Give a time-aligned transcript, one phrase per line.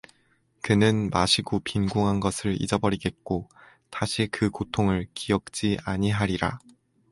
[0.63, 3.47] 그는 마시고 빈궁한 것을 잊어버리겠고
[3.91, 6.57] 다시 그 고통을 기억지 아니하리라